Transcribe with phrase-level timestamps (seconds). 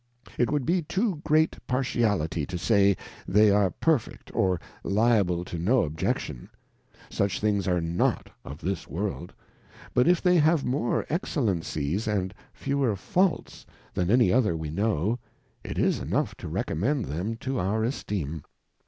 [0.39, 5.83] It would be too great Partiality to say they are perfect or liable to no
[5.83, 6.49] Objection;
[7.11, 9.29] such things are not of JJiia eWorld;
[9.93, 15.19] but if they have more Excellencies and fewer Faults than any other we know,
[15.63, 18.41] it is enough to recommend them to our Esteem.